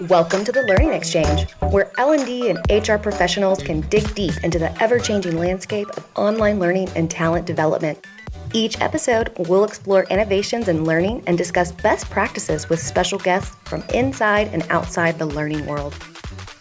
Welcome 0.00 0.44
to 0.44 0.52
the 0.52 0.64
Learning 0.68 0.90
Xchange, 0.90 1.50
where 1.72 1.90
L&D 1.98 2.50
and 2.50 2.58
HR 2.70 2.98
professionals 2.98 3.60
can 3.60 3.80
dig 3.88 4.14
deep 4.14 4.32
into 4.44 4.60
the 4.60 4.70
ever-changing 4.80 5.36
landscape 5.36 5.88
of 5.96 6.06
online 6.14 6.60
learning 6.60 6.88
and 6.94 7.10
talent 7.10 7.44
development. 7.44 8.06
Each 8.52 8.80
episode, 8.80 9.32
we'll 9.48 9.64
explore 9.64 10.04
innovations 10.04 10.68
in 10.68 10.84
learning 10.84 11.24
and 11.26 11.36
discuss 11.36 11.72
best 11.72 12.08
practices 12.10 12.68
with 12.68 12.78
special 12.78 13.18
guests 13.18 13.56
from 13.64 13.82
inside 13.92 14.46
and 14.52 14.64
outside 14.70 15.18
the 15.18 15.26
learning 15.26 15.66
world. 15.66 15.96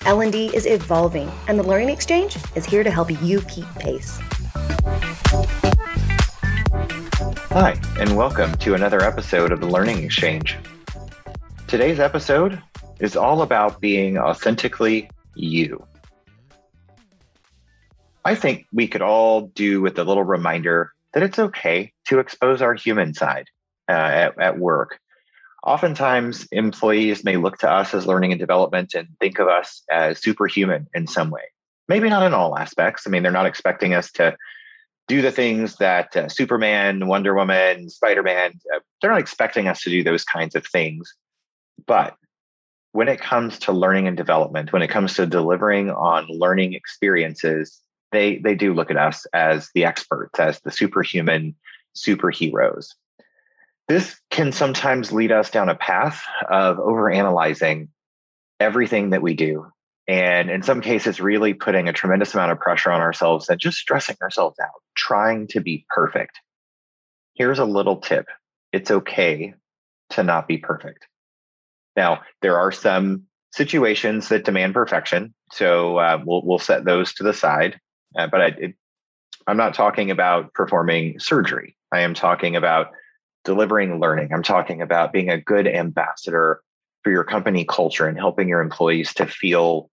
L&D 0.08 0.48
is 0.56 0.66
evolving, 0.66 1.30
and 1.48 1.60
the 1.60 1.64
Learning 1.64 1.96
Xchange 1.96 2.44
is 2.58 2.66
here 2.66 2.84
to 2.84 2.90
help 2.90 3.12
you 3.22 3.42
keep 3.42 3.66
pace. 3.76 4.20
Hi, 7.58 7.80
and 7.98 8.18
welcome 8.18 8.52
to 8.58 8.74
another 8.74 9.02
episode 9.02 9.54
of 9.54 9.62
the 9.62 9.66
Learning 9.66 10.10
Xchange. 10.10 10.58
Today's 11.68 12.02
episode 12.02 12.62
is 13.00 13.16
all 13.16 13.44
about 13.44 13.80
being 13.80 14.18
authentically 14.18 15.10
you. 15.36 15.88
I 18.26 18.36
think 18.36 18.66
we 18.74 18.90
could 18.90 19.02
all 19.02 19.48
do 19.48 19.80
with 19.80 19.98
a 19.98 20.04
little 20.04 20.26
reminder 20.26 20.92
that 21.14 21.24
it's 21.24 21.40
okay 21.40 21.94
to 22.08 22.20
expose 22.20 22.62
our 22.62 22.74
human 22.74 23.14
side 23.14 23.46
uh, 23.88 23.94
at, 23.94 24.38
at 24.38 24.60
work 24.60 25.00
oftentimes 25.64 26.50
employees 26.52 27.24
may 27.24 27.38
look 27.38 27.60
to 27.60 27.72
us 27.72 27.94
as 27.94 28.06
learning 28.06 28.34
and 28.34 28.40
development 28.40 28.94
and 28.96 29.08
think 29.22 29.40
of 29.40 29.48
us 29.48 29.82
as 29.90 30.22
superhuman 30.22 30.88
in 30.94 31.08
some 31.08 31.30
way. 31.30 31.44
Maybe 31.88 32.10
not 32.10 32.24
in 32.24 32.34
all 32.34 32.58
aspects. 32.58 33.08
I 33.08 33.12
mean, 33.12 33.24
they're 33.24 33.32
not 33.32 33.46
expecting 33.46 33.94
us 33.94 34.12
to 34.14 34.36
do 35.08 35.22
the 35.22 35.32
things 35.32 35.76
that 35.78 36.16
uh, 36.16 36.30
Superman, 36.30 37.08
Wonder 37.08 37.36
Woman, 37.36 37.90
Spider 37.90 38.24
Man, 38.24 38.60
uh, 38.74 38.80
they're 39.02 39.12
not 39.12 39.20
expecting 39.20 39.68
us 39.68 39.82
to 39.82 39.90
do 39.90 40.04
those 40.04 40.24
kinds 40.24 40.56
of 40.56 40.66
things. 40.66 41.14
But 41.86 42.16
when 42.92 43.08
it 43.08 43.20
comes 43.20 43.60
to 43.60 43.72
learning 43.72 44.08
and 44.08 44.18
development, 44.18 44.74
when 44.74 44.82
it 44.82 44.88
comes 44.88 45.16
to 45.16 45.26
delivering 45.26 45.92
on 45.92 46.28
learning 46.28 46.74
experiences, 46.74 47.82
they, 48.12 48.38
they 48.38 48.56
do 48.56 48.74
look 48.74 48.90
at 48.90 48.98
us 48.98 49.26
as 49.34 49.70
the 49.76 49.86
experts, 49.86 50.40
as 50.40 50.60
the 50.62 50.72
superhuman 50.72 51.56
superheroes. 51.96 52.88
This 53.88 54.16
can 54.32 54.52
sometimes 54.52 55.12
lead 55.12 55.32
us 55.32 55.52
down 55.52 55.70
a 55.70 55.76
path 55.76 56.24
of 56.50 56.78
overanalyzing 56.78 57.90
everything 58.60 59.12
that 59.12 59.22
we 59.22 59.36
do. 59.36 59.68
And 60.08 60.50
in 60.50 60.64
some 60.64 60.82
cases, 60.82 61.20
really 61.20 61.54
putting 61.54 61.88
a 61.88 61.94
tremendous 61.94 62.34
amount 62.34 62.52
of 62.52 62.60
pressure 62.60 62.92
on 62.92 63.02
ourselves 63.02 63.50
and 63.50 63.60
just 63.60 63.78
stressing 63.78 64.18
ourselves 64.22 64.58
out, 64.60 64.82
trying 64.96 65.48
to 65.48 65.62
be 65.62 65.86
perfect. 65.90 66.40
Here's 67.34 67.60
a 67.60 67.66
little 67.66 67.98
tip 67.98 68.28
it's 68.72 68.92
okay 68.92 69.54
to 70.12 70.24
not 70.24 70.48
be 70.48 70.58
perfect. 70.58 71.08
Now, 71.96 72.22
there 72.42 72.58
are 72.58 72.72
some 72.72 73.24
situations 73.54 74.28
that 74.30 74.44
demand 74.44 74.74
perfection. 74.74 75.34
So 75.52 75.98
uh, 75.98 76.22
we'll, 76.26 76.42
we'll 76.46 76.60
set 76.60 76.84
those 76.84 77.14
to 77.14 77.24
the 77.24 77.34
side. 77.34 77.80
Uh, 78.18 78.28
but 78.28 78.42
I, 78.42 78.46
it, 78.48 78.76
I'm 79.48 79.58
not 79.58 79.74
talking 79.74 80.12
about 80.12 80.54
performing 80.54 81.20
surgery. 81.20 81.78
I 81.92 82.02
am 82.02 82.14
talking 82.14 82.56
about 82.56 82.88
delivering 83.46 84.00
learning. 84.00 84.34
I'm 84.34 84.44
talking 84.44 84.82
about 84.82 85.14
being 85.14 85.30
a 85.30 85.40
good 85.40 85.68
ambassador 85.68 86.62
for 87.04 87.12
your 87.12 87.24
company 87.24 87.64
culture 87.64 88.08
and 88.08 88.18
helping 88.18 88.50
your 88.50 88.62
employees 88.62 89.14
to 89.16 89.28
feel 89.28 89.90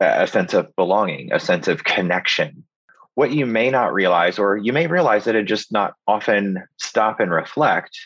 a 0.00 0.26
sense 0.26 0.54
of 0.54 0.74
belonging, 0.76 1.32
a 1.32 1.38
sense 1.38 1.68
of 1.68 1.84
connection. 1.84 2.64
What 3.14 3.32
you 3.32 3.44
may 3.46 3.70
not 3.70 3.92
realize, 3.92 4.38
or 4.38 4.56
you 4.56 4.72
may 4.72 4.86
realize 4.86 5.24
that 5.24 5.34
it 5.34 5.44
just 5.44 5.72
not 5.72 5.94
often 6.06 6.62
stop 6.78 7.20
and 7.20 7.30
reflect, 7.30 7.98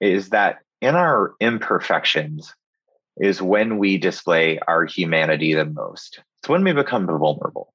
is 0.00 0.30
that 0.30 0.58
in 0.80 0.94
our 0.94 1.34
imperfections 1.40 2.54
is 3.18 3.42
when 3.42 3.78
we 3.78 3.98
display 3.98 4.58
our 4.66 4.84
humanity 4.84 5.54
the 5.54 5.66
most. 5.66 6.20
It's 6.40 6.48
when 6.48 6.64
we 6.64 6.72
become 6.72 7.06
vulnerable. 7.06 7.72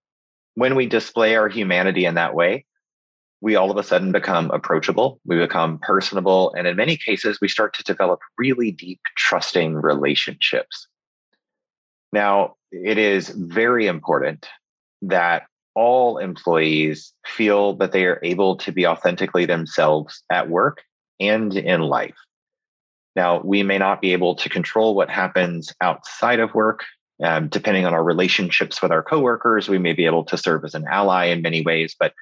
When 0.56 0.76
we 0.76 0.88
display 0.88 1.36
our 1.36 1.50
humanity 1.50 2.06
in 2.06 2.16
that 2.16 2.34
way, 2.34 2.66
we 3.42 3.56
all 3.56 3.70
of 3.70 3.78
a 3.78 3.84
sudden 3.84 4.12
become 4.12 4.50
approachable, 4.50 5.20
we 5.26 5.38
become 5.38 5.78
personable, 5.80 6.54
and 6.58 6.68
in 6.68 6.76
many 6.76 6.98
cases, 6.98 7.40
we 7.40 7.48
start 7.48 7.76
to 7.76 7.84
develop 7.84 8.20
really 8.38 8.72
deep, 8.72 9.00
trusting 9.16 9.76
relationships. 9.76 10.88
Now, 12.12 12.56
it 12.72 12.98
is 12.98 13.30
very 13.30 13.86
important 13.86 14.48
that 15.04 15.44
all 15.78 16.18
employees 16.18 17.14
feel 17.24 17.76
that 17.76 17.92
they 17.92 18.06
are 18.06 18.20
able 18.24 18.58
to 18.58 18.72
be 18.72 18.88
authentically 18.88 19.46
themselves 19.46 20.24
at 20.32 20.50
work 20.50 20.82
and 21.20 21.56
in 21.56 21.82
life. 21.82 22.18
Now, 23.16 23.42
we 23.42 23.62
may 23.62 23.78
not 23.78 24.02
be 24.02 24.12
able 24.14 24.34
to 24.38 24.50
control 24.50 24.96
what 24.96 25.12
happens 25.12 25.72
outside 25.80 26.40
of 26.40 26.56
work. 26.56 26.84
Um, 27.24 27.48
depending 27.48 27.86
on 27.86 27.94
our 27.94 28.04
relationships 28.04 28.82
with 28.82 28.92
our 28.92 29.04
coworkers, 29.04 29.70
we 29.70 29.78
may 29.78 29.94
be 29.94 30.08
able 30.08 30.24
to 30.26 30.38
serve 30.38 30.66
as 30.66 30.74
an 30.74 30.86
ally 30.90 31.26
in 31.26 31.44
many 31.44 31.62
ways, 31.62 31.96
but 32.00 32.14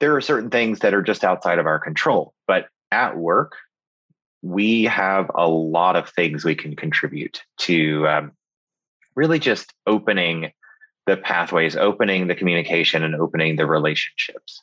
there 0.00 0.16
are 0.16 0.20
certain 0.20 0.50
things 0.50 0.80
that 0.80 0.94
are 0.94 1.02
just 1.02 1.22
outside 1.22 1.60
of 1.60 1.66
our 1.66 1.78
control. 1.78 2.34
But 2.48 2.66
at 2.90 3.16
work, 3.16 3.52
we 4.42 4.84
have 4.84 5.30
a 5.32 5.48
lot 5.48 5.94
of 5.94 6.08
things 6.08 6.44
we 6.44 6.56
can 6.56 6.74
contribute 6.74 7.42
to 7.58 8.08
um, 8.08 8.32
really 9.14 9.38
just 9.38 9.72
opening 9.86 10.50
the 11.06 11.16
pathways, 11.16 11.76
opening 11.76 12.26
the 12.26 12.34
communication, 12.34 13.02
and 13.02 13.14
opening 13.14 13.56
the 13.56 13.66
relationships. 13.66 14.62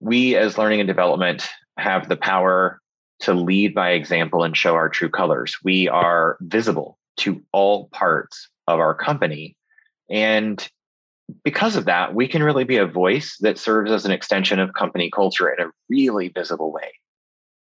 We, 0.00 0.36
as 0.36 0.58
learning 0.58 0.80
and 0.80 0.86
development, 0.86 1.48
have 1.78 2.08
the 2.08 2.16
power 2.16 2.80
to 3.20 3.32
lead 3.32 3.74
by 3.74 3.90
example 3.90 4.44
and 4.44 4.56
show 4.56 4.74
our 4.74 4.88
true 4.88 5.08
colors. 5.08 5.56
We 5.64 5.88
are 5.88 6.36
visible 6.40 6.98
to 7.18 7.42
all 7.52 7.88
parts 7.88 8.48
of 8.66 8.78
our 8.78 8.94
company. 8.94 9.56
And 10.10 10.66
because 11.42 11.76
of 11.76 11.86
that, 11.86 12.14
we 12.14 12.28
can 12.28 12.42
really 12.42 12.64
be 12.64 12.76
a 12.76 12.86
voice 12.86 13.38
that 13.40 13.58
serves 13.58 13.90
as 13.90 14.04
an 14.04 14.12
extension 14.12 14.60
of 14.60 14.74
company 14.74 15.10
culture 15.10 15.48
in 15.48 15.64
a 15.64 15.70
really 15.88 16.28
visible 16.28 16.70
way. 16.70 16.92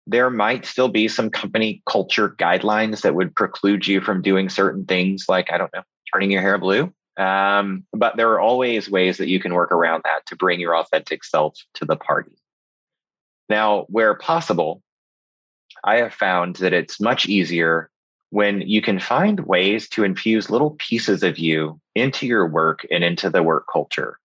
There 0.09 0.31
might 0.31 0.67
still 0.67 0.89
be 0.89 1.07
some 1.07 1.31
company 1.31 1.83
culture 1.87 2.31
guidelines 2.31 3.03
that 3.03 3.15
would 3.15 3.37
preclude 3.37 3.87
you 3.87 4.01
from 4.01 4.23
doing 4.23 4.49
certain 4.49 4.85
things, 4.85 5.27
like, 5.29 5.53
I 5.53 5.59
don't 5.59 5.73
know, 5.73 5.83
turning 6.13 6.31
your 6.31 6.43
hair 6.43 6.59
blue. 6.59 6.93
Um, 7.17 7.85
but 7.93 8.17
there 8.17 8.31
are 8.33 8.41
always 8.41 8.91
ways 8.91 9.17
that 9.19 9.29
you 9.29 9.41
can 9.41 9.55
work 9.55 9.73
around 9.73 10.03
that 10.05 10.27
to 10.27 10.37
bring 10.37 10.61
your 10.61 10.77
authentic 10.77 11.25
self 11.25 11.57
to 11.75 11.85
the 11.85 11.97
party. 11.97 12.33
Now, 13.49 13.87
where 13.89 14.15
possible, 14.15 14.83
I 15.85 15.97
have 15.97 16.13
found 16.13 16.57
that 16.57 16.73
it's 16.73 17.01
much 17.01 17.27
easier 17.27 17.91
when 18.31 18.61
you 18.63 18.83
can 18.83 18.99
find 18.99 19.41
ways 19.41 19.89
to 19.91 20.05
infuse 20.05 20.51
little 20.51 20.73
pieces 20.79 21.23
of 21.23 21.39
you 21.39 21.81
into 21.95 22.27
your 22.27 22.47
work 22.47 22.87
and 22.91 23.05
into 23.05 23.31
the 23.31 23.43
work 23.43 23.65
culture. 23.73 24.19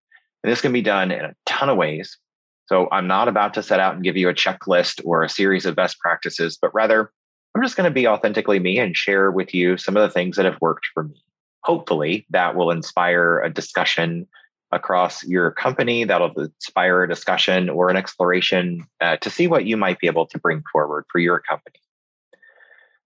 And 0.44 0.52
this 0.52 0.62
can 0.62 0.74
be 0.74 0.82
done 0.82 1.12
in 1.12 1.24
a 1.24 1.36
ton 1.46 1.70
of 1.70 1.78
ways. 1.78 2.18
So 2.66 2.88
I'm 2.92 3.08
not 3.08 3.28
about 3.28 3.54
to 3.56 3.64
set 3.64 3.80
out 3.80 3.96
and 3.96 4.04
give 4.04 4.18
you 4.18 4.28
a 4.28 4.34
checklist 4.34 5.02
or 5.06 5.24
a 5.24 5.30
series 5.30 5.66
of 5.66 5.76
best 5.76 6.00
practices, 6.00 6.58
but 6.60 6.74
rather 6.74 7.12
I'm 7.54 7.62
just 7.62 7.76
going 7.76 7.90
to 7.90 7.94
be 7.94 8.08
authentically 8.08 8.60
me 8.60 8.80
and 8.80 8.96
share 8.96 9.30
with 9.30 9.54
you 9.54 9.78
some 9.78 9.98
of 9.98 10.04
the 10.04 10.14
things 10.14 10.38
that 10.38 10.46
have 10.46 10.58
worked 10.62 10.88
for 10.94 11.04
me. 11.04 11.22
Hopefully, 11.64 12.26
that 12.32 12.56
will 12.56 12.72
inspire 12.72 13.40
a 13.40 13.54
discussion 13.54 14.28
across 14.72 15.24
your 15.24 15.52
company. 15.52 16.06
That'll 16.06 16.32
inspire 16.40 17.04
a 17.04 17.10
discussion 17.10 17.70
or 17.70 17.90
an 17.90 17.98
exploration 17.98 18.86
uh, 19.00 19.18
to 19.18 19.30
see 19.30 19.48
what 19.48 19.66
you 19.66 19.78
might 19.78 20.00
be 20.00 20.08
able 20.08 20.28
to 20.28 20.40
bring 20.40 20.64
forward 20.72 21.06
for 21.12 21.20
your 21.20 21.40
company. 21.40 21.80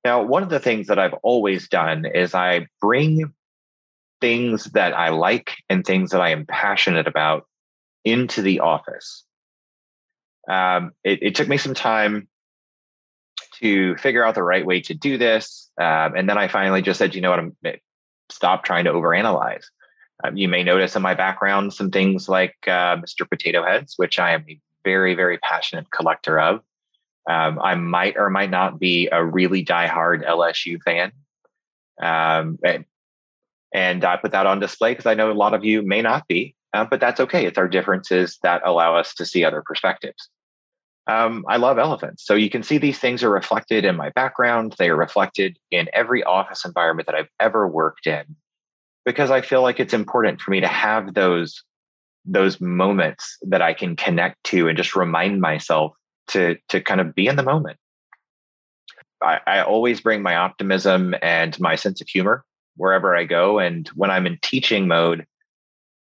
Now, 0.03 0.21
one 0.21 0.44
of 0.44 0.49
the 0.49 0.59
things 0.59 0.88
that 0.88 0.99
I've 0.99 1.15
always 1.23 1.67
done 1.67 2.05
is 2.05 2.35
I 2.35 2.67
bring 2.79 3.33
things 4.21 4.65
that 4.65 4.94
I 4.94 5.09
like 5.09 5.55
and 5.67 5.83
things 5.83 6.11
that 6.11 6.21
I 6.21 6.29
am 6.29 6.45
passionate 6.45 7.07
about 7.07 7.47
into 8.03 8.44
the 8.44 8.59
office. 8.59 9.23
Um, 10.47 10.91
it, 11.03 11.23
it, 11.23 11.35
took 11.35 11.47
me 11.47 11.57
some 11.57 11.73
time 11.73 12.27
to 13.55 13.95
figure 13.97 14.23
out 14.23 14.35
the 14.35 14.44
right 14.44 14.65
way 14.65 14.81
to 14.81 14.94
do 14.94 15.17
this. 15.17 15.71
Um, 15.81 16.15
and 16.15 16.30
then 16.30 16.38
I 16.38 16.50
finally 16.50 16.83
just 16.83 17.00
said, 17.00 17.15
you 17.15 17.21
know 17.21 17.31
what, 17.31 17.39
I'm 17.39 17.57
stop 18.30 18.63
trying 18.63 18.86
to 18.86 18.92
overanalyze. 18.92 19.66
Um, 20.24 20.38
you 20.38 20.48
may 20.48 20.63
notice 20.63 20.95
in 20.95 21.01
my 21.01 21.13
background 21.13 21.74
some 21.74 21.92
things 21.92 22.30
like 22.30 22.56
uh, 22.68 22.98
Mr. 22.98 23.30
Potato 23.30 23.66
Heads, 23.66 23.95
which 23.98 24.18
I 24.19 24.31
am 24.31 24.45
a 24.50 24.60
very, 24.83 25.13
very 25.16 25.38
passionate 25.39 25.92
collector 25.92 26.39
of. 26.39 26.62
Um, 27.30 27.60
I 27.62 27.75
might 27.75 28.18
or 28.18 28.30
might 28.30 28.51
not 28.51 28.80
be 28.80 29.10
a 29.12 29.24
really 29.24 29.66
diehard 29.66 30.25
LSU 30.25 30.81
fan. 30.83 31.12
Um, 32.01 32.60
and, 32.63 32.86
and 33.74 34.06
I 34.06 34.18
put 34.18 34.31
that 34.31 34.45
on 34.45 34.60
display 34.60 34.92
because 34.92 35.06
I 35.06 35.16
know 35.16 35.31
a 35.31 35.33
lot 35.33 35.54
of 35.54 35.66
you 35.66 35.81
may 35.81 36.01
not 36.01 36.28
be, 36.28 36.56
uh, 36.74 36.86
but 36.86 37.00
that's 37.00 37.19
okay. 37.19 37.45
It's 37.45 37.57
our 37.57 37.68
differences 37.68 38.38
that 38.44 38.62
allow 38.63 38.95
us 38.95 39.16
to 39.16 39.25
see 39.25 39.44
other 39.44 39.63
perspectives. 39.66 40.30
Um, 41.07 41.46
I 41.48 41.57
love 41.57 41.78
elephants. 41.78 42.25
So 42.25 42.34
you 42.34 42.50
can 42.50 42.63
see 42.63 42.78
these 42.78 42.98
things 42.98 43.24
are 43.24 43.30
reflected 43.30 43.86
in 43.86 43.96
my 43.96 44.10
background. 44.10 44.75
They 44.78 44.90
are 44.90 44.96
reflected 44.96 45.57
in 45.69 45.88
every 45.94 46.24
office 46.24 46.66
environment 46.66 47.06
that 47.06 47.16
I've 47.16 47.30
ever 47.40 47.68
worked 47.68 48.07
in 48.07 48.36
because 49.06 49.30
I 49.30 49.42
feel 49.42 49.62
like 49.62 49.80
it's 49.80 49.94
important 49.94 50.42
for 50.42 50.52
me 50.52 50.62
to 50.62 50.68
have 50.68 51.13
those 51.13 51.63
those 52.28 52.60
moments 52.60 53.38
that 53.44 53.62
I 53.62 53.75
can 53.75 53.96
connect 53.96 54.44
to 54.46 54.68
and 54.68 54.75
just 54.75 54.96
remind 54.96 55.42
myself 55.42 55.94
to 56.30 56.57
to 56.69 56.81
kind 56.81 57.00
of 57.00 57.13
be 57.13 57.28
in 57.28 57.36
the 57.36 57.44
moment. 57.44 57.78
I, 59.22 59.40
I 59.46 59.62
always 59.62 60.02
bring 60.02 60.24
my 60.24 60.36
optimism 60.36 61.16
and 61.22 61.57
my 61.60 61.75
sense 61.75 62.02
of 62.02 62.07
humor 62.07 62.44
wherever 62.78 63.16
I 63.16 63.25
go. 63.25 63.60
And 63.60 63.88
when 63.90 64.12
I'm 64.12 64.28
in 64.28 64.40
teaching 64.42 64.88
mode, 64.88 65.25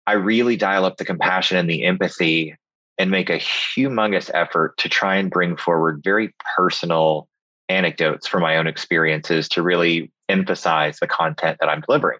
I 0.07 0.13
really 0.13 0.56
dial 0.56 0.86
up 0.86 0.98
the 0.98 1.06
compassion 1.06 1.57
and 1.57 1.69
the 1.69 1.83
empathy 1.83 2.56
and 3.01 3.09
make 3.09 3.31
a 3.31 3.39
humongous 3.39 4.30
effort 4.36 4.77
to 4.77 4.88
try 4.88 5.15
and 5.15 5.31
bring 5.31 5.57
forward 5.57 6.03
very 6.03 6.36
personal 6.56 7.27
anecdotes 7.68 8.27
from 8.27 8.44
my 8.44 8.57
own 8.57 8.68
experiences 8.68 9.50
to 9.50 9.63
really 9.63 10.12
emphasize 10.30 11.00
the 11.00 11.07
content 11.07 11.57
that 11.59 11.68
I'm 11.68 11.81
delivering. 11.81 12.19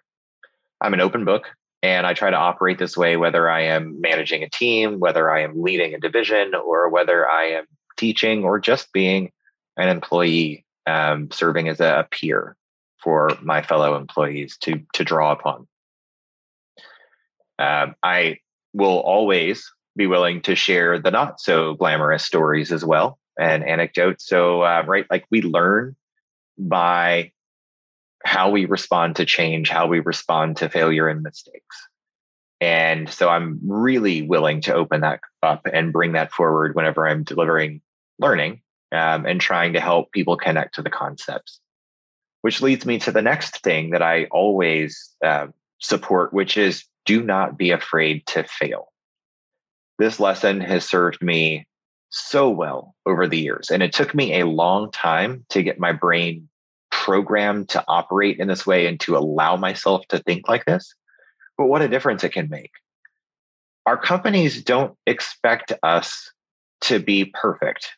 I'm 0.80 0.92
an 0.92 1.00
open 1.00 1.24
book 1.24 1.46
and 1.84 2.04
I 2.04 2.14
try 2.14 2.30
to 2.30 2.36
operate 2.36 2.80
this 2.80 2.96
way 2.96 3.16
whether 3.16 3.48
I 3.48 3.60
am 3.66 4.00
managing 4.00 4.42
a 4.42 4.50
team, 4.50 4.98
whether 4.98 5.30
I 5.30 5.42
am 5.44 5.62
leading 5.62 5.94
a 5.94 6.00
division, 6.00 6.52
or 6.56 6.88
whether 6.88 7.30
I 7.30 7.44
am 7.50 7.66
teaching 7.96 8.42
or 8.42 8.58
just 8.58 8.92
being 8.92 9.30
an 9.76 9.88
employee 9.88 10.66
um, 10.88 11.30
serving 11.30 11.68
as 11.68 11.78
a, 11.78 12.08
peer 12.10 12.56
for 13.00 13.30
my 13.40 13.62
fellow 13.62 13.96
employees 13.96 14.56
to 14.62 14.82
to 14.94 15.04
draw 15.04 15.30
upon. 15.30 15.68
Um, 17.60 17.94
I 18.02 18.38
will 18.74 18.98
always 18.98 19.70
be 19.96 20.06
willing 20.06 20.42
to 20.42 20.54
share 20.54 20.98
the 20.98 21.10
not 21.10 21.40
so 21.40 21.74
glamorous 21.74 22.24
stories 22.24 22.72
as 22.72 22.84
well 22.84 23.18
and 23.38 23.64
anecdotes. 23.64 24.26
So, 24.26 24.62
uh, 24.62 24.84
right, 24.86 25.06
like 25.10 25.26
we 25.30 25.42
learn 25.42 25.96
by 26.58 27.32
how 28.24 28.50
we 28.50 28.66
respond 28.66 29.16
to 29.16 29.26
change, 29.26 29.68
how 29.68 29.86
we 29.86 30.00
respond 30.00 30.58
to 30.58 30.68
failure 30.68 31.08
and 31.08 31.22
mistakes. 31.22 31.88
And 32.60 33.10
so 33.10 33.28
I'm 33.28 33.58
really 33.66 34.22
willing 34.22 34.60
to 34.62 34.74
open 34.74 35.00
that 35.00 35.20
up 35.42 35.66
and 35.72 35.92
bring 35.92 36.12
that 36.12 36.32
forward 36.32 36.76
whenever 36.76 37.08
I'm 37.08 37.24
delivering 37.24 37.80
learning 38.20 38.62
um, 38.92 39.26
and 39.26 39.40
trying 39.40 39.72
to 39.72 39.80
help 39.80 40.12
people 40.12 40.36
connect 40.36 40.76
to 40.76 40.82
the 40.82 40.90
concepts. 40.90 41.60
Which 42.42 42.60
leads 42.62 42.86
me 42.86 42.98
to 43.00 43.12
the 43.12 43.22
next 43.22 43.62
thing 43.62 43.90
that 43.90 44.02
I 44.02 44.24
always 44.26 45.10
uh, 45.24 45.48
support, 45.80 46.32
which 46.32 46.56
is 46.56 46.84
do 47.04 47.22
not 47.22 47.58
be 47.58 47.70
afraid 47.70 48.26
to 48.28 48.44
fail. 48.44 48.91
This 49.98 50.18
lesson 50.18 50.60
has 50.60 50.88
served 50.88 51.22
me 51.22 51.66
so 52.10 52.50
well 52.50 52.94
over 53.06 53.26
the 53.26 53.38
years. 53.38 53.70
And 53.70 53.82
it 53.82 53.92
took 53.92 54.14
me 54.14 54.38
a 54.40 54.46
long 54.46 54.90
time 54.90 55.44
to 55.50 55.62
get 55.62 55.78
my 55.78 55.92
brain 55.92 56.48
programmed 56.90 57.70
to 57.70 57.84
operate 57.88 58.38
in 58.38 58.48
this 58.48 58.66
way 58.66 58.86
and 58.86 59.00
to 59.00 59.16
allow 59.16 59.56
myself 59.56 60.06
to 60.08 60.18
think 60.18 60.48
like 60.48 60.64
this. 60.66 60.94
But 61.56 61.66
what 61.66 61.82
a 61.82 61.88
difference 61.88 62.22
it 62.22 62.32
can 62.32 62.48
make. 62.48 62.72
Our 63.86 63.96
companies 63.96 64.62
don't 64.62 64.96
expect 65.06 65.72
us 65.82 66.30
to 66.82 67.00
be 67.00 67.24
perfect. 67.24 67.92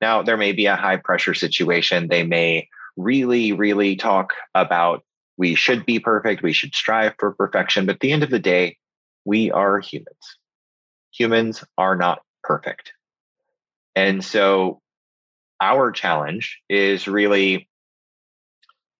Now, 0.00 0.22
there 0.22 0.36
may 0.36 0.52
be 0.52 0.66
a 0.66 0.76
high 0.76 0.96
pressure 0.96 1.34
situation. 1.34 2.08
They 2.08 2.24
may 2.24 2.68
really, 2.96 3.52
really 3.52 3.96
talk 3.96 4.34
about 4.54 5.02
we 5.36 5.54
should 5.54 5.84
be 5.86 5.98
perfect, 5.98 6.42
we 6.42 6.52
should 6.52 6.74
strive 6.74 7.14
for 7.18 7.32
perfection. 7.32 7.86
But 7.86 7.96
at 7.96 8.00
the 8.00 8.12
end 8.12 8.22
of 8.22 8.30
the 8.30 8.38
day, 8.38 8.76
we 9.24 9.50
are 9.50 9.80
humans. 9.80 10.38
Humans 11.16 11.64
are 11.78 11.96
not 11.96 12.22
perfect. 12.42 12.92
And 13.94 14.24
so 14.24 14.80
our 15.60 15.92
challenge 15.92 16.60
is 16.68 17.06
really 17.06 17.68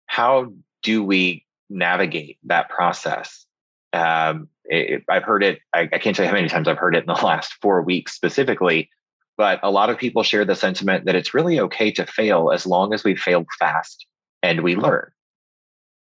how 0.06 0.52
do 0.82 1.02
we 1.02 1.44
navigate 1.68 2.38
that 2.44 2.68
process? 2.68 3.46
Um, 3.92 4.48
it, 4.64 5.02
I've 5.08 5.24
heard 5.24 5.42
it, 5.42 5.58
I, 5.74 5.88
I 5.92 5.98
can't 5.98 6.16
tell 6.16 6.24
you 6.24 6.30
how 6.30 6.36
many 6.36 6.48
times 6.48 6.68
I've 6.68 6.78
heard 6.78 6.94
it 6.94 7.04
in 7.04 7.06
the 7.06 7.14
last 7.24 7.54
four 7.60 7.82
weeks 7.82 8.12
specifically 8.12 8.90
but 9.36 9.60
a 9.62 9.70
lot 9.70 9.90
of 9.90 9.98
people 9.98 10.22
share 10.22 10.44
the 10.44 10.54
sentiment 10.54 11.06
that 11.06 11.16
it's 11.16 11.34
really 11.34 11.60
okay 11.60 11.90
to 11.92 12.06
fail 12.06 12.50
as 12.52 12.66
long 12.66 12.94
as 12.94 13.02
we 13.02 13.16
failed 13.16 13.46
fast 13.58 14.06
and 14.42 14.62
we 14.62 14.76
learn. 14.76 15.10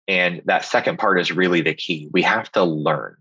And 0.08 0.42
that 0.46 0.64
second 0.64 0.98
part 0.98 1.20
is 1.20 1.30
really 1.30 1.60
the 1.60 1.74
key. 1.74 2.08
We 2.12 2.22
have 2.22 2.50
to 2.52 2.64
learn. 2.64 3.16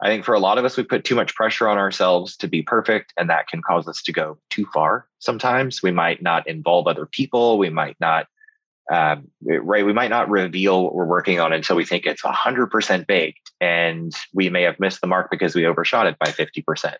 I 0.00 0.08
think 0.08 0.24
for 0.24 0.34
a 0.34 0.38
lot 0.38 0.58
of 0.58 0.64
us, 0.64 0.76
we 0.76 0.84
put 0.84 1.04
too 1.04 1.16
much 1.16 1.34
pressure 1.34 1.68
on 1.68 1.76
ourselves 1.76 2.36
to 2.38 2.48
be 2.48 2.62
perfect, 2.62 3.12
and 3.16 3.28
that 3.30 3.48
can 3.48 3.62
cause 3.62 3.88
us 3.88 4.00
to 4.02 4.12
go 4.12 4.38
too 4.48 4.64
far. 4.72 5.06
Sometimes 5.18 5.82
we 5.82 5.90
might 5.90 6.22
not 6.22 6.46
involve 6.46 6.86
other 6.86 7.06
people. 7.06 7.58
We 7.58 7.70
might 7.70 7.96
not, 7.98 8.26
um, 8.92 9.28
right? 9.42 9.84
We 9.84 9.92
might 9.92 10.10
not 10.10 10.30
reveal 10.30 10.84
what 10.84 10.94
we're 10.94 11.04
working 11.04 11.40
on 11.40 11.52
until 11.52 11.74
we 11.74 11.84
think 11.84 12.06
it's 12.06 12.22
100% 12.22 13.06
baked, 13.08 13.50
and 13.60 14.12
we 14.32 14.50
may 14.50 14.62
have 14.62 14.78
missed 14.78 15.00
the 15.00 15.08
mark 15.08 15.30
because 15.32 15.56
we 15.56 15.66
overshot 15.66 16.06
it 16.06 16.16
by 16.18 16.26
50%. 16.26 16.94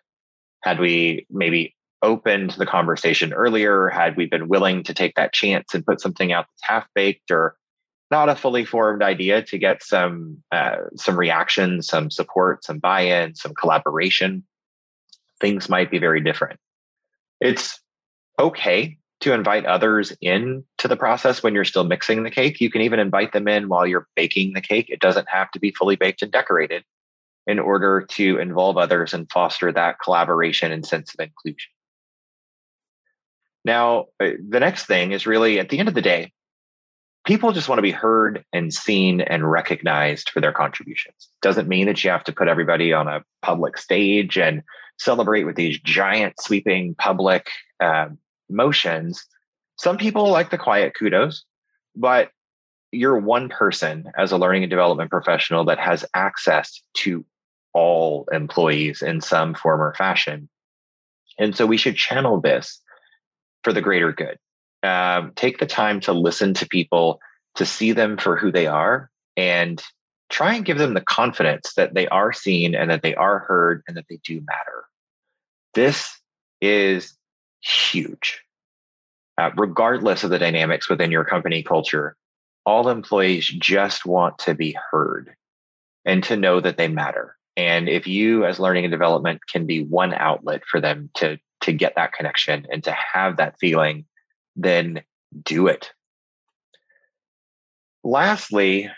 Had 0.63 0.79
we 0.79 1.25
maybe 1.29 1.75
opened 2.01 2.51
the 2.51 2.65
conversation 2.65 3.31
earlier, 3.31 3.87
had 3.87 4.17
we 4.17 4.25
been 4.25 4.49
willing 4.49 4.83
to 4.83 4.93
take 4.93 5.15
that 5.15 5.33
chance 5.33 5.73
and 5.73 5.85
put 5.85 6.01
something 6.01 6.33
out 6.33 6.47
that's 6.47 6.67
half 6.67 6.87
baked 6.95 7.31
or 7.31 7.55
not 8.11 8.29
a 8.29 8.35
fully 8.35 8.65
formed 8.65 9.03
idea 9.03 9.43
to 9.43 9.57
get 9.57 9.83
some 9.83 10.43
uh, 10.51 10.77
some 10.95 11.17
reaction, 11.17 11.81
some 11.81 12.09
support, 12.09 12.63
some 12.63 12.79
buy-in, 12.79 13.35
some 13.35 13.53
collaboration, 13.53 14.43
things 15.39 15.69
might 15.69 15.91
be 15.91 15.99
very 15.99 16.21
different. 16.21 16.59
It's 17.39 17.79
okay 18.39 18.97
to 19.21 19.33
invite 19.33 19.65
others 19.65 20.13
in 20.21 20.63
to 20.77 20.87
the 20.87 20.95
process 20.95 21.43
when 21.43 21.53
you're 21.53 21.65
still 21.65 21.83
mixing 21.83 22.23
the 22.23 22.31
cake. 22.31 22.61
You 22.61 22.71
can 22.71 22.81
even 22.81 22.99
invite 22.99 23.33
them 23.33 23.47
in 23.47 23.67
while 23.67 23.85
you're 23.85 24.07
baking 24.15 24.53
the 24.53 24.61
cake. 24.61 24.89
It 24.89 25.01
doesn't 25.01 25.27
have 25.29 25.51
to 25.51 25.59
be 25.59 25.71
fully 25.71 25.95
baked 25.95 26.21
and 26.21 26.31
decorated 26.31 26.83
in 27.45 27.59
order 27.59 28.05
to 28.11 28.37
involve 28.37 28.77
others 28.77 29.13
and 29.13 29.29
foster 29.31 29.71
that 29.71 29.99
collaboration 29.99 30.71
and 30.71 30.85
sense 30.85 31.13
of 31.13 31.19
inclusion. 31.19 31.71
Now, 33.65 34.05
uh, 34.19 34.31
the 34.47 34.59
next 34.59 34.85
thing 34.85 35.11
is 35.11 35.27
really 35.27 35.59
at 35.59 35.69
the 35.69 35.79
end 35.79 35.89
of 35.89 35.95
the 35.95 36.01
day, 36.01 36.31
people 37.25 37.51
just 37.51 37.69
want 37.69 37.77
to 37.77 37.83
be 37.83 37.91
heard 37.91 38.43
and 38.53 38.73
seen 38.73 39.21
and 39.21 39.49
recognized 39.49 40.29
for 40.29 40.41
their 40.41 40.53
contributions. 40.53 41.29
Doesn't 41.41 41.67
mean 41.67 41.87
that 41.87 42.03
you 42.03 42.09
have 42.09 42.23
to 42.25 42.33
put 42.33 42.47
everybody 42.47 42.93
on 42.93 43.07
a 43.07 43.23
public 43.41 43.77
stage 43.77 44.37
and 44.37 44.63
celebrate 44.97 45.43
with 45.43 45.55
these 45.55 45.79
giant 45.79 46.35
sweeping 46.39 46.95
public 46.95 47.49
uh, 47.79 48.07
motions. 48.49 49.25
Some 49.77 49.97
people 49.97 50.29
like 50.29 50.49
the 50.49 50.57
quiet 50.57 50.93
kudos, 50.97 51.45
but 51.95 52.31
you're 52.91 53.17
one 53.17 53.49
person 53.49 54.05
as 54.17 54.31
a 54.31 54.37
learning 54.37 54.63
and 54.63 54.69
development 54.69 55.11
professional 55.11 55.65
that 55.65 55.79
has 55.79 56.05
access 56.13 56.81
to 56.95 57.23
all 57.73 58.27
employees 58.31 59.01
in 59.01 59.21
some 59.21 59.53
form 59.53 59.81
or 59.81 59.93
fashion. 59.93 60.49
And 61.37 61.55
so 61.55 61.65
we 61.65 61.77
should 61.77 61.95
channel 61.95 62.41
this 62.41 62.81
for 63.63 63.71
the 63.71 63.81
greater 63.81 64.11
good. 64.11 64.37
Um, 64.81 65.33
take 65.35 65.57
the 65.57 65.65
time 65.65 65.99
to 66.01 66.13
listen 66.13 66.53
to 66.55 66.67
people, 66.67 67.19
to 67.55 67.65
see 67.65 67.91
them 67.91 68.17
for 68.17 68.37
who 68.37 68.51
they 68.51 68.67
are, 68.67 69.09
and 69.35 69.83
try 70.29 70.55
and 70.55 70.65
give 70.65 70.77
them 70.77 70.93
the 70.93 71.01
confidence 71.01 71.73
that 71.75 71.93
they 71.93 72.07
are 72.07 72.31
seen 72.31 72.75
and 72.75 72.89
that 72.89 73.01
they 73.01 73.15
are 73.15 73.39
heard 73.39 73.83
and 73.87 73.97
that 73.97 74.05
they 74.09 74.19
do 74.23 74.41
matter. 74.41 74.85
This 75.73 76.17
is 76.61 77.13
huge. 77.61 78.41
Uh, 79.37 79.51
regardless 79.57 80.23
of 80.23 80.29
the 80.29 80.39
dynamics 80.39 80.89
within 80.89 81.11
your 81.11 81.23
company 81.23 81.63
culture, 81.63 82.15
all 82.65 82.89
employees 82.89 83.47
just 83.47 84.05
want 84.05 84.37
to 84.37 84.53
be 84.53 84.77
heard 84.91 85.33
and 86.05 86.23
to 86.25 86.35
know 86.35 86.59
that 86.59 86.77
they 86.77 86.87
matter. 86.87 87.35
And 87.55 87.89
if 87.89 88.07
you, 88.07 88.45
as 88.45 88.59
learning 88.59 88.85
and 88.85 88.91
development, 88.91 89.41
can 89.51 89.65
be 89.65 89.83
one 89.83 90.13
outlet 90.13 90.63
for 90.65 90.79
them 90.79 91.09
to 91.15 91.37
to 91.61 91.73
get 91.73 91.95
that 91.95 92.13
connection 92.13 92.65
and 92.71 92.81
to 92.85 92.91
have 92.91 93.35
that 93.37 93.59
feeling, 93.59 94.05
then 94.61 95.01
do 95.43 95.67
it. 95.67 95.91
Lastly, 98.03 98.89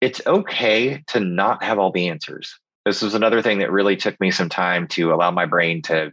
it's 0.00 0.20
okay 0.26 1.02
to 1.08 1.20
not 1.20 1.62
have 1.62 1.78
all 1.78 1.92
the 1.92 2.08
answers. 2.08 2.58
This 2.84 3.02
was 3.02 3.14
another 3.14 3.40
thing 3.40 3.58
that 3.60 3.72
really 3.72 3.96
took 3.96 4.20
me 4.20 4.30
some 4.30 4.48
time 4.48 4.86
to 4.88 5.14
allow 5.14 5.30
my 5.30 5.46
brain 5.46 5.80
to 5.82 6.12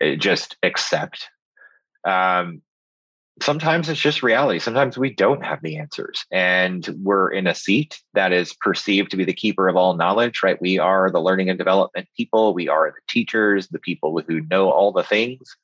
eh, 0.00 0.14
just 0.14 0.56
accept. 0.62 1.28
Um, 2.06 2.62
sometimes 3.42 3.88
it's 3.88 4.00
just 4.00 4.22
reality. 4.22 4.58
Sometimes 4.58 4.96
we 4.96 5.12
don't 5.12 5.44
have 5.44 5.60
the 5.62 5.78
answers 5.78 6.24
and 6.30 6.88
we're 7.02 7.30
in 7.30 7.46
a 7.46 7.54
seat 7.54 8.00
that 8.14 8.32
is 8.32 8.54
perceived 8.60 9.10
to 9.10 9.16
be 9.16 9.24
the 9.24 9.32
keeper 9.32 9.68
of 9.68 9.76
all 9.76 9.96
knowledge, 9.96 10.40
right? 10.42 10.60
We 10.60 10.78
are 10.78 11.10
the 11.10 11.20
learning 11.20 11.50
and 11.50 11.58
development 11.58 12.08
people. 12.16 12.54
We 12.54 12.68
are 12.68 12.90
the 12.90 13.12
teachers, 13.12 13.68
the 13.68 13.78
people 13.78 14.20
who 14.26 14.40
know 14.42 14.70
all 14.70 14.92
the 14.92 15.02
things. 15.02 15.56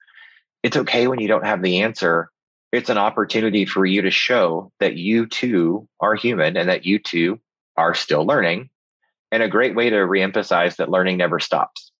It's 0.64 0.76
okay 0.76 1.06
when 1.06 1.21
you 1.21 1.28
don't 1.28 1.47
have 1.47 1.62
the 1.62 1.83
answer. 1.83 2.33
It's 2.73 2.90
an 2.90 2.99
opportunity 2.99 3.66
for 3.66 3.87
you 3.87 4.02
to 4.02 4.11
show 4.11 4.73
that 4.80 4.97
you 4.97 5.26
too 5.26 5.88
are 6.00 6.16
human 6.16 6.56
and 6.56 6.68
that 6.68 6.85
you 6.85 6.99
too 6.99 7.38
are 7.76 7.94
still 7.94 8.26
learning. 8.26 8.71
And 9.30 9.44
a 9.44 9.49
great 9.49 9.76
way 9.76 9.90
to 9.90 9.97
reemphasize 9.97 10.76
that 10.76 10.90
learning 10.90 11.18
never 11.18 11.38
stops. 11.38 11.92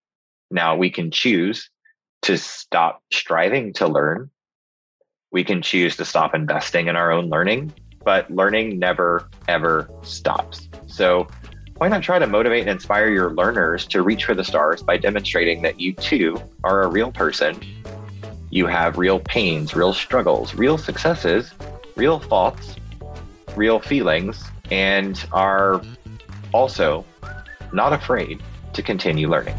Now 0.51 0.75
we 0.75 0.91
can 0.91 1.13
choose 1.13 1.71
to 2.23 2.37
stop 2.37 3.03
striving 3.13 3.73
to 3.75 3.87
learn 3.87 4.31
we 5.35 5.43
can 5.43 5.63
choose 5.63 5.97
to 5.97 6.05
stop 6.05 6.33
investing 6.33 6.87
in 6.87 6.95
our 6.95 7.11
own 7.11 7.29
learning, 7.29 7.75
but 8.05 8.31
learning 8.31 8.79
never, 8.79 9.29
ever 9.49 9.91
stops. 10.05 10.69
So, 10.87 11.27
why 11.79 11.89
not 11.89 12.05
try 12.05 12.21
to 12.21 12.27
motivate 12.29 12.61
and 12.61 12.71
inspire 12.71 13.09
your 13.09 13.35
learners 13.35 13.85
to 13.89 14.03
reach 14.03 14.25
for 14.25 14.37
the 14.37 14.45
stars 14.45 14.81
by 14.83 14.97
demonstrating 14.97 15.63
that 15.63 15.81
you 15.81 15.93
too 15.95 16.41
are 16.63 16.85
a 16.85 16.89
real 16.89 17.11
person? 17.11 17.84
you 18.55 18.67
have 18.69 18.97
real 18.99 19.19
pains, 19.19 19.75
real 19.75 19.93
struggles, 19.93 20.55
real 20.55 20.79
successes, 20.79 21.53
real 21.97 22.21
thoughts, 22.21 22.77
real 23.57 23.81
feelings, 23.81 24.45
and 24.71 25.27
are 25.33 25.83
also 26.53 27.05
not 27.73 27.93
afraid 27.93 28.41
to 28.73 28.81
continue 28.81 29.29
learning. 29.29 29.57